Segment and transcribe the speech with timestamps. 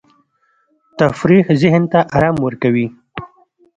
[0.99, 2.87] تفریح ذهن ته آرام ورکوي.